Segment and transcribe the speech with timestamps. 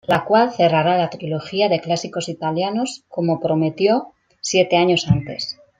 [0.07, 5.59] La cual cerrará la trilogía de clásicos italianos como prometió siete años antes.